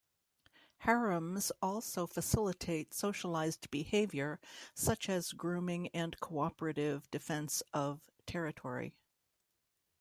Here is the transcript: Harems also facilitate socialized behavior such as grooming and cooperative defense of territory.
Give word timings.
Harems 0.79 1.51
also 1.61 2.07
facilitate 2.07 2.91
socialized 2.91 3.69
behavior 3.69 4.39
such 4.73 5.07
as 5.07 5.31
grooming 5.31 5.89
and 5.89 6.19
cooperative 6.19 7.07
defense 7.11 7.61
of 7.71 8.01
territory. 8.25 8.95